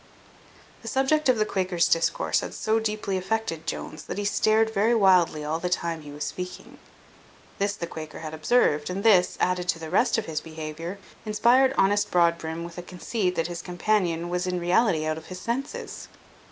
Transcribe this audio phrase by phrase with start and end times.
[0.81, 4.95] The subject of the Quaker's discourse had so deeply affected Jones, that he stared very
[4.95, 6.79] wildly all the time he was speaking.
[7.59, 11.75] This the Quaker had observed, and this, added to the rest of his behaviour, inspired
[11.77, 16.07] honest Broadbrim with a conceit, that his companion was in reality out of his senses.